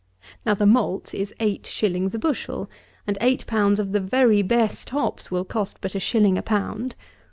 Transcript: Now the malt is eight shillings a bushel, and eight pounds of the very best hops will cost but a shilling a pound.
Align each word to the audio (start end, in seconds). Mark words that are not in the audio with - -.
Now 0.47 0.55
the 0.55 0.65
malt 0.65 1.13
is 1.13 1.31
eight 1.39 1.67
shillings 1.67 2.15
a 2.15 2.17
bushel, 2.17 2.67
and 3.05 3.19
eight 3.21 3.45
pounds 3.45 3.79
of 3.79 3.91
the 3.91 3.99
very 3.99 4.41
best 4.41 4.89
hops 4.89 5.29
will 5.29 5.45
cost 5.45 5.77
but 5.79 5.93
a 5.93 5.99
shilling 5.99 6.39
a 6.39 6.41
pound. 6.41 6.95